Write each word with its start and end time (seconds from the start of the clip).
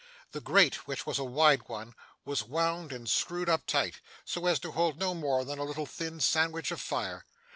The 0.31 0.41
grate, 0.41 0.87
which 0.87 1.05
was 1.05 1.19
a 1.19 1.23
wide 1.23 1.69
one, 1.69 1.93
was 2.25 2.41
wound 2.41 2.91
and 2.91 3.07
screwed 3.07 3.47
up 3.47 3.67
tight, 3.67 3.99
so 4.25 4.47
as 4.47 4.57
to 4.61 4.71
hold 4.71 4.97
no 4.99 5.13
more 5.13 5.45
than 5.45 5.59
a 5.59 5.63
little 5.63 5.85
thin 5.85 6.19
sandwich 6.19 6.71
of 6.71 6.81
fire. 6.81 7.23